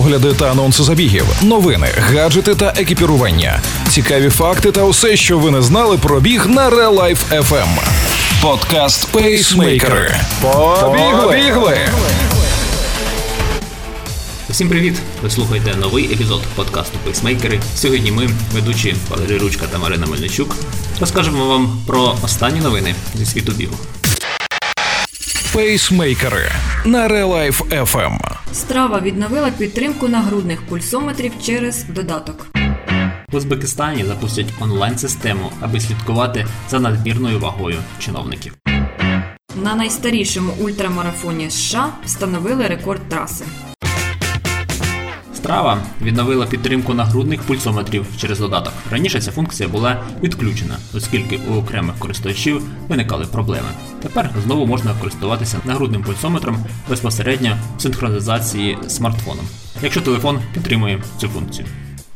огляди 0.00 0.34
та 0.34 0.50
анонси 0.50 0.82
забігів, 0.82 1.26
новини, 1.42 1.88
гаджети 1.98 2.54
та 2.54 2.74
екіпірування, 2.76 3.60
цікаві 3.88 4.28
факти 4.28 4.72
та 4.72 4.82
усе, 4.82 5.16
що 5.16 5.38
ви 5.38 5.50
не 5.50 5.62
знали 5.62 5.98
про 5.98 6.20
біг 6.20 6.46
на 6.46 6.70
Real 6.70 6.94
Life 6.94 7.42
FM. 7.42 7.68
Подкаст 8.42 9.12
Пейсмейкери. 9.12 10.14
Побігли! 10.40 11.78
Усім 14.50 14.68
привіт! 14.68 14.94
Ви 15.22 15.30
слухаєте 15.30 15.74
новий 15.76 16.12
епізод 16.12 16.42
подкасту 16.54 16.98
Пейсмейкери. 17.04 17.60
Сьогодні 17.74 18.12
ми, 18.12 18.28
ведучі 18.52 18.96
Валерій 19.10 19.38
Ручка 19.38 19.66
та 19.72 19.78
Марина 19.78 20.06
Мельничук, 20.06 20.56
розкажемо 21.00 21.46
вам 21.46 21.78
про 21.86 22.16
останні 22.22 22.60
новини 22.60 22.94
зі 23.14 23.26
світу 23.26 23.52
бігу. 23.52 23.76
Пейсмейкери 25.52 26.52
на 26.84 27.08
Real 27.08 27.28
Life 27.28 27.84
FM. 27.84 28.39
Страва 28.52 29.00
відновила 29.00 29.50
підтримку 29.50 30.08
нагрудних 30.08 30.62
пульсометрів 30.62 31.32
через 31.42 31.84
додаток. 31.84 32.46
В 33.32 33.36
Узбекистані 33.36 34.04
запустять 34.04 34.54
онлайн-систему, 34.60 35.52
аби 35.60 35.80
слідкувати 35.80 36.46
за 36.68 36.80
надмірною 36.80 37.38
вагою 37.38 37.76
чиновників. 37.98 38.54
На 39.62 39.74
найстарішому 39.74 40.52
ультрамарафоні 40.60 41.50
США 41.50 41.88
встановили 42.04 42.66
рекорд 42.66 43.08
траси. 43.08 43.44
Страва 45.40 45.78
відновила 46.02 46.46
підтримку 46.46 46.94
нагрудних 46.94 47.42
пульсометрів 47.42 48.06
через 48.16 48.38
додаток. 48.38 48.72
Раніше 48.90 49.20
ця 49.20 49.30
функція 49.30 49.68
була 49.68 50.02
відключена, 50.22 50.76
оскільки 50.94 51.40
у 51.50 51.54
окремих 51.54 51.98
користувачів 51.98 52.62
виникали 52.88 53.24
проблеми. 53.24 53.68
Тепер 54.02 54.30
знову 54.44 54.66
можна 54.66 54.94
користуватися 55.00 55.58
нагрудним 55.64 56.02
пульсометром 56.02 56.64
безпосередньо 56.88 57.56
в 57.76 57.82
синхронізації 57.82 58.78
з 58.86 58.96
смартфоном, 58.96 59.44
якщо 59.82 60.00
телефон 60.00 60.38
підтримує 60.54 61.02
цю 61.18 61.28
функцію. 61.28 61.66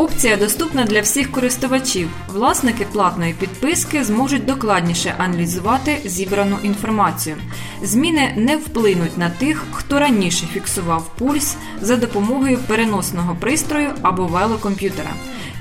Опція 0.00 0.36
доступна 0.36 0.84
для 0.84 1.00
всіх 1.00 1.32
користувачів. 1.32 2.08
Власники 2.28 2.86
платної 2.92 3.34
підписки 3.34 4.04
зможуть 4.04 4.44
докладніше 4.44 5.14
аналізувати 5.18 5.98
зібрану 6.04 6.56
інформацію. 6.62 7.36
Зміни 7.82 8.32
не 8.36 8.56
вплинуть 8.56 9.18
на 9.18 9.30
тих, 9.30 9.64
хто 9.72 9.98
раніше 9.98 10.46
фіксував 10.52 11.10
пульс 11.18 11.56
за 11.80 11.96
допомогою 11.96 12.58
переносного 12.58 13.36
пристрою 13.40 13.90
або 14.02 14.26
велокомп'ютера. 14.26 15.10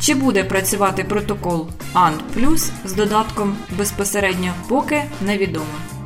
Чи 0.02 0.14
буде 0.14 0.44
працювати 0.44 1.04
протокол 1.04 1.67
ANT+, 1.94 2.72
з 2.86 2.94
додатком 2.94 3.58
безпосередньо, 3.78 4.54
поки 4.67 5.04
невідомо. 5.22 5.98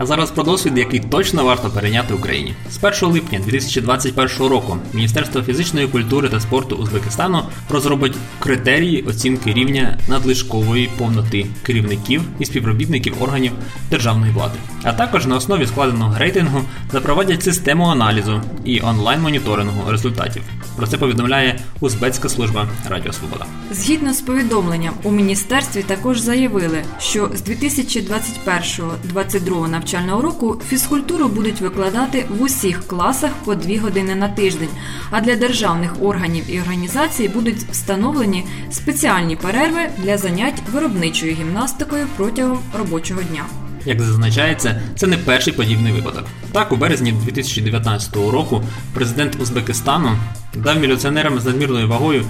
А 0.00 0.06
зараз 0.06 0.30
про 0.30 0.44
досвід, 0.44 0.78
який 0.78 1.00
точно 1.00 1.44
варто 1.44 1.70
перейняти 1.70 2.14
Україні. 2.14 2.54
З 2.70 3.02
1 3.02 3.14
липня 3.14 3.40
2021 3.46 4.46
року 4.46 4.76
Міністерство 4.92 5.42
фізичної 5.42 5.86
культури 5.86 6.28
та 6.28 6.40
спорту 6.40 6.76
Узбекистану 6.76 7.42
розробить 7.70 8.16
критерії 8.38 9.02
оцінки 9.02 9.52
рівня 9.52 9.98
надлишкової 10.08 10.90
повноти 10.98 11.46
керівників 11.62 12.22
і 12.38 12.44
співробітників 12.44 13.22
органів 13.22 13.52
державної 13.90 14.32
влади. 14.32 14.58
А 14.82 14.92
також 14.92 15.26
на 15.26 15.36
основі 15.36 15.66
складеного 15.66 16.18
рейтингу 16.18 16.62
запровадять 16.92 17.42
систему 17.42 17.84
аналізу 17.84 18.40
і 18.64 18.80
онлайн-моніторингу 18.80 19.90
результатів. 19.90 20.42
Про 20.76 20.86
це 20.86 20.98
повідомляє 20.98 21.58
Узбецька 21.80 22.28
служба 22.28 22.68
Радіо 22.88 23.12
Свобода. 23.12 23.46
Згідно 23.70 24.14
з 24.14 24.20
повідомленням, 24.20 24.94
у 25.02 25.10
міністерстві 25.10 25.82
також 25.82 26.20
заявили, 26.20 26.82
що 26.98 27.30
з 27.34 27.42
2021-2022 27.42 29.68
навчального 29.88 30.22
року 30.22 30.60
фізкультуру 30.68 31.28
будуть 31.28 31.60
викладати 31.60 32.26
в 32.38 32.42
усіх 32.42 32.86
класах 32.86 33.30
по 33.44 33.54
2 33.54 33.78
години 33.80 34.14
на 34.14 34.28
тиждень. 34.28 34.68
А 35.10 35.20
для 35.20 35.36
державних 35.36 36.02
органів 36.02 36.44
і 36.48 36.60
організацій 36.60 37.28
будуть 37.28 37.56
встановлені 37.56 38.44
спеціальні 38.70 39.36
перерви 39.36 39.80
для 39.98 40.18
занять 40.18 40.62
виробничою 40.72 41.34
гімнастикою 41.34 42.06
протягом 42.16 42.58
робочого 42.78 43.22
дня. 43.22 43.44
Як 43.84 44.00
зазначається, 44.00 44.82
це 44.96 45.06
не 45.06 45.16
перший 45.16 45.52
подібний 45.52 45.92
випадок. 45.92 46.24
Так, 46.52 46.72
у 46.72 46.76
березні 46.76 47.12
2019 47.12 48.16
року 48.16 48.62
президент 48.94 49.40
Узбекистану 49.40 50.10
дав 50.54 50.80
міліціонерам 50.80 51.40
з 51.40 51.44
надмірною 51.44 51.88
вагою 51.88 52.24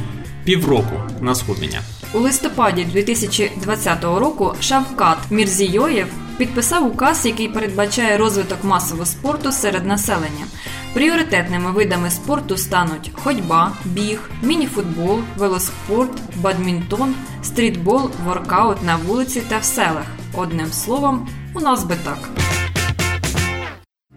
півроку 0.44 1.02
на 1.20 1.34
схуднення. 1.34 1.80
У 2.14 2.18
листопаді 2.18 2.84
2020 2.84 4.04
року 4.04 4.54
Шавкат 4.60 5.18
Мірзійоєв 5.30 6.06
підписав 6.38 6.86
указ, 6.86 7.26
який 7.26 7.48
передбачає 7.48 8.16
розвиток 8.16 8.64
масового 8.64 9.06
спорту 9.06 9.52
серед 9.52 9.86
населення. 9.86 10.46
Пріоритетними 10.94 11.70
видами 11.70 12.10
спорту 12.10 12.56
стануть 12.56 13.10
ходьба, 13.14 13.72
біг, 13.84 14.30
мініфутбол, 14.42 15.20
велоспорт, 15.36 16.22
бадмінтон, 16.36 17.14
стрітбол, 17.42 18.10
воркаут 18.24 18.82
на 18.82 18.96
вулиці 18.96 19.42
та 19.48 19.58
в 19.58 19.64
селах. 19.64 20.06
Одним 20.34 20.72
словом, 20.72 21.28
у 21.54 21.60
нас 21.60 21.84
би 21.84 21.96
так. 22.04 22.18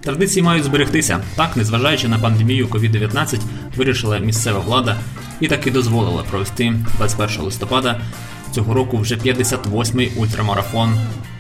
Традиції 0.01 0.43
мають 0.43 0.63
зберегтися. 0.63 1.23
Так, 1.35 1.57
незважаючи 1.57 2.07
на 2.07 2.19
пандемію 2.19 2.67
COVID-19, 2.67 3.39
вирішила 3.77 4.19
місцева 4.19 4.59
влада 4.59 4.97
і 5.39 5.47
таки 5.47 5.71
дозволила 5.71 6.23
провести 6.23 6.73
21 6.97 7.41
листопада 7.41 8.01
цього 8.51 8.73
року 8.73 8.97
вже 8.97 9.15
58-й 9.15 10.11
ультрамарафон 10.21 10.93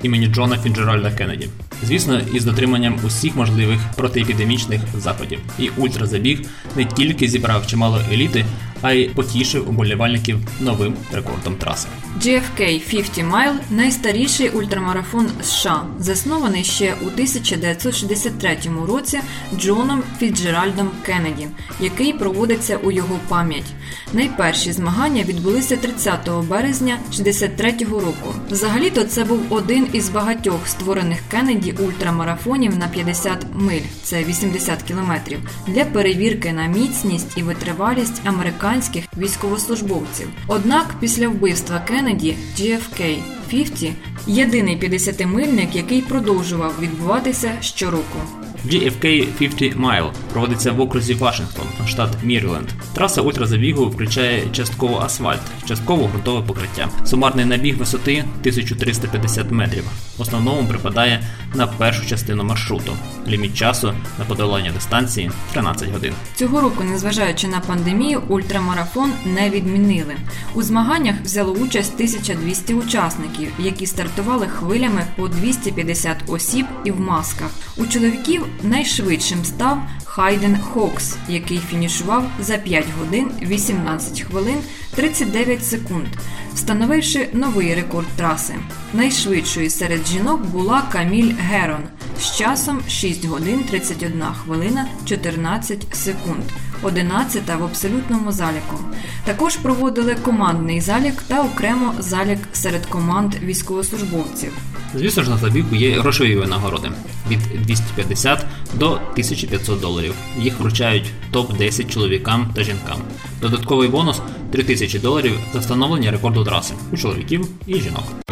імені 0.03 0.27
Джона 0.27 0.57
Фінджеральда 0.57 1.11
Кеннеді. 1.11 1.49
Звісно, 1.83 2.21
із 2.33 2.45
дотриманням 2.45 2.99
усіх 3.07 3.35
можливих 3.35 3.79
протиепідемічних 3.95 4.81
заходів. 4.97 5.39
І 5.59 5.69
ультразабіг 5.77 6.41
не 6.75 6.85
тільки 6.85 7.27
зібрав 7.27 7.67
чимало 7.67 8.01
еліти, 8.11 8.45
а 8.81 8.91
й 8.91 9.05
потішив 9.05 9.69
уболівальників 9.69 10.39
новим 10.59 10.93
рекордом 11.13 11.55
траси. 11.55 11.87
GFK 12.19 12.79
50 12.89 13.17
Mile– 13.17 13.55
найстаріший 13.71 14.49
ультрамарафон 14.49 15.29
США, 15.43 15.83
заснований 15.99 16.63
ще 16.63 16.93
у 17.01 17.05
1963 17.05 18.57
році 18.87 19.19
Джоном 19.57 20.03
Фіджеральдом 20.19 20.89
Кеннеді, 21.05 21.47
який 21.79 22.13
проводиться 22.13 22.77
у 22.77 22.91
його 22.91 23.19
пам'ять. 23.27 23.73
Найперші 24.13 24.71
змагання 24.71 25.23
відбулися 25.23 25.77
30 25.77 26.29
березня 26.49 26.97
63 27.13 27.73
року. 27.91 28.33
Взагалі-то 28.49 29.03
це 29.03 29.23
був 29.23 29.39
один 29.49 29.87
із 29.93 30.09
багатьох 30.09 30.67
створених 30.67 31.19
Кеннеді 31.31 31.71
ультрамарафонів 31.71 32.77
на 32.77 32.87
50 32.87 33.45
миль, 33.55 33.81
це 34.03 34.23
80 34.23 34.81
кілометрів, 34.83 35.39
для 35.67 35.85
перевірки 35.85 36.53
на 36.53 36.65
міцність 36.65 37.37
і 37.37 37.43
витривалість 37.43 38.21
американських 38.25 38.70
військовослужбовців. 39.17 40.27
Однак 40.47 40.95
після 40.99 41.27
вбивства 41.27 41.79
Кеннеді 41.79 42.37
GFK 42.57 43.17
50– 43.47 43.91
єдиний 44.27 44.79
50-мильник, 44.79 45.75
який 45.75 46.01
продовжував 46.01 46.73
відбуватися 46.79 47.51
щороку. 47.61 48.19
GFK 48.65 49.27
50 49.39 49.75
Mile 49.75 50.11
проводиться 50.33 50.71
в 50.71 50.81
окрузі 50.81 51.13
Вашингтон, 51.13 51.65
штат 51.87 52.09
Міріленд. 52.23 52.67
Траса 52.93 53.21
ультразабігу 53.21 53.85
включає 53.85 54.43
частково 54.51 54.99
асфальт, 54.99 55.41
частково 55.65 56.07
ґрунтове 56.07 56.41
покриття. 56.47 56.89
Сумарний 57.05 57.45
набіг 57.45 57.77
висоти 57.77 58.11
1350 58.11 59.51
метрів. 59.51 59.83
В 60.17 60.21
основному 60.21 60.67
припадає 60.67 61.23
на 61.55 61.67
першу 61.67 62.05
частину 62.05 62.43
маршруту. 62.43 62.93
Ліміт 63.27 63.53
часу 63.53 63.93
на 64.19 64.25
подолання 64.25 64.71
дистанції 64.71 65.31
13 65.51 65.91
годин. 65.91 66.13
Цього 66.35 66.61
року, 66.61 66.83
незважаючи 66.83 67.47
на 67.47 67.59
пандемію, 67.59 68.21
ультрамарафон 68.27 69.11
не 69.25 69.49
відмінили. 69.49 70.15
У 70.55 70.63
змаганнях 70.63 71.15
взяло 71.23 71.53
участь 71.53 71.93
1200 71.93 72.73
учасників, 72.73 73.47
які 73.59 73.85
стартували 73.85 74.47
хвилями 74.47 75.03
по 75.15 75.27
250 75.27 76.17
осіб 76.27 76.65
і 76.85 76.91
в 76.91 76.99
масках. 76.99 77.49
У 77.77 77.85
чоловіків 77.85 78.45
найшвидшим 78.63 79.45
став 79.45 79.81
Хайден 80.05 80.57
Хокс, 80.57 81.15
який 81.29 81.57
фінішував 81.57 82.23
за 82.39 82.57
5 82.57 82.85
годин 82.99 83.31
18 83.41 84.21
хвилин 84.21 84.57
39 84.95 85.65
секунд, 85.65 86.07
встановивши 86.53 87.29
новий 87.33 87.75
рекорд 87.75 88.07
траси. 88.07 88.53
Найшвидшою 88.93 89.69
серед 89.69 90.07
жінок 90.07 90.45
була 90.45 90.81
Каміль 90.91 91.33
Герон 91.39 91.83
з 92.19 92.37
часом 92.37 92.81
6 92.87 93.25
годин 93.25 93.63
31 93.63 94.23
хвилина 94.23 94.87
14 95.05 95.95
секунд. 95.95 96.43
11 96.83 97.47
в 97.59 97.63
абсолютному 97.63 98.31
заліку. 98.31 98.79
Також 99.25 99.55
проводили 99.55 100.15
командний 100.15 100.81
залік 100.81 101.21
та 101.21 101.41
окремо 101.41 101.93
залік 101.99 102.39
серед 102.53 102.85
команд 102.85 103.35
військовослужбовців. 103.35 104.53
Звісно 104.95 105.23
ж, 105.23 105.29
на 105.29 105.37
забігу 105.37 105.75
є 105.75 105.99
грошові 105.99 106.35
винагороди 106.35 106.91
від 107.29 107.39
250 107.65 108.45
до 108.73 108.91
1500 108.91 109.79
доларів. 109.79 110.13
Їх 110.39 110.59
вручають 110.59 111.05
топ-10 111.33 111.93
чоловікам 111.93 112.51
та 112.55 112.63
жінкам. 112.63 113.01
Додатковий 113.41 113.89
бонус 113.89 114.21
3000 114.51 114.99
доларів 114.99 115.39
за 115.53 115.59
встановлення 115.59 116.11
рекорду 116.11 116.43
траси 116.43 116.73
у 116.91 116.97
чоловіків 116.97 117.47
і 117.67 117.81
жінок. 117.81 118.30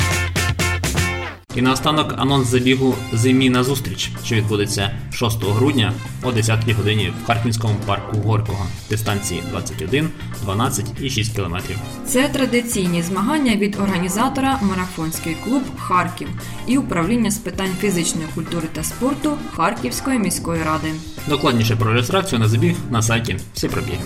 І 1.59 1.61
наостанок 1.61 2.13
анонс 2.17 2.47
забігу 2.47 2.95
зимі 3.13 3.49
на 3.49 3.63
зустріч, 3.63 4.11
що 4.23 4.35
відбудеться 4.35 4.91
6 5.13 5.43
грудня 5.43 5.93
о 6.23 6.31
10 6.31 6.69
годині 6.69 7.13
в 7.23 7.27
Харківському 7.27 7.75
парку 7.85 8.17
Горького 8.17 8.65
дистанції 8.89 9.43
21, 9.51 10.09
12 10.43 10.85
і 11.01 11.09
6 11.09 11.35
кілометрів. 11.35 11.77
Це 12.05 12.27
традиційні 12.27 13.01
змагання 13.01 13.55
від 13.55 13.75
організатора 13.75 14.59
Марафонський 14.61 15.37
клуб 15.43 15.63
Харків 15.77 16.27
і 16.67 16.77
управління 16.77 17.31
з 17.31 17.37
питань 17.37 17.71
фізичної 17.81 18.27
культури 18.35 18.67
та 18.73 18.83
спорту 18.83 19.37
Харківської 19.55 20.19
міської 20.19 20.63
ради. 20.63 20.87
Докладніше 21.27 21.75
про 21.75 21.93
реєстрацію 21.93 22.39
на 22.39 22.47
забіг 22.47 22.75
на 22.91 23.01
сайті 23.01 23.37
всі 23.53 23.67
пробіги. 23.67 24.03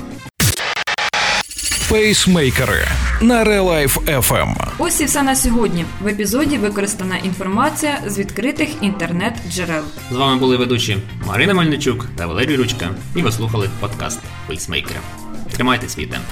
Пейсмейкери 1.89 2.87
на 3.23 3.43
Релайф 3.43 3.97
FM. 3.97 4.55
Ось 4.77 5.01
і 5.01 5.05
все 5.05 5.23
на 5.23 5.35
сьогодні. 5.35 5.85
В 6.01 6.07
епізоді 6.07 6.57
використана 6.57 7.17
інформація 7.17 7.99
з 8.07 8.19
відкритих 8.19 8.69
інтернет-джерел. 8.81 9.83
З 10.11 10.15
вами 10.15 10.39
були 10.39 10.57
ведучі 10.57 10.97
Марина 11.27 11.53
Мельничук 11.53 12.07
та 12.15 12.27
Валерій 12.27 12.55
Ручка. 12.55 12.89
І 13.15 13.21
ви 13.21 13.31
слухали 13.31 13.69
подкаст 13.79 14.19
Пейсмейкери. 14.47 14.99
Тримайте 15.55 15.89
свій 15.89 16.05
темп. 16.05 16.23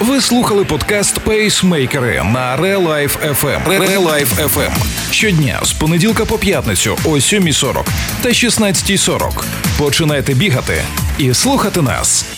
Ви 0.00 0.20
слухали 0.20 0.64
подкаст 0.64 1.18
Пейсмейкери 1.18 2.22
на 2.24 2.56
Релайф 2.56 3.16
FM. 3.24 3.88
Релайф 3.88 4.40
FM. 4.40 4.72
Щодня 5.10 5.60
з 5.62 5.72
понеділка 5.72 6.24
по 6.24 6.38
п'ятницю 6.38 6.98
о 7.04 7.08
7.40 7.08 7.84
та 8.22 8.28
16.40. 8.28 9.44
Починайте 9.78 10.34
бігати 10.34 10.82
і 11.18 11.34
слухати 11.34 11.82
нас. 11.82 12.37